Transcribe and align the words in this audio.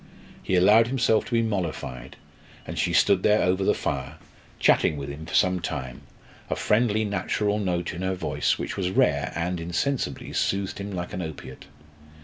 He 0.41 0.55
allowed 0.55 0.87
himself 0.87 1.25
to 1.25 1.31
be 1.33 1.43
mollified, 1.43 2.15
and 2.65 2.79
she 2.79 2.91
stood 2.91 3.21
there 3.21 3.43
over 3.43 3.63
the 3.63 3.75
fire, 3.75 4.15
chatting 4.57 4.97
with 4.97 5.09
him 5.09 5.27
for 5.27 5.35
some 5.35 5.59
time, 5.59 6.01
a 6.49 6.55
friendly 6.55 7.05
natural 7.05 7.59
note 7.59 7.93
in 7.93 8.01
her 8.01 8.15
voice 8.15 8.57
which 8.57 8.75
was 8.75 8.89
rare 8.89 9.31
and, 9.35 9.59
insensibly, 9.59 10.33
soothed 10.33 10.79
him 10.79 10.89
like 10.91 11.13
an 11.13 11.21
opiate. 11.21 11.65